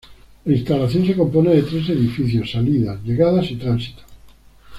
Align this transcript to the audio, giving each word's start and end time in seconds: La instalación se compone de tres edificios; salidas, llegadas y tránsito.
La 0.47 0.55
instalación 0.55 1.05
se 1.05 1.15
compone 1.15 1.51
de 1.53 1.61
tres 1.61 1.89
edificios; 1.89 2.49
salidas, 2.49 3.03
llegadas 3.03 3.51
y 3.51 3.55
tránsito. 3.57 4.01